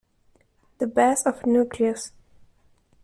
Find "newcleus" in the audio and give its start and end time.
1.43-2.09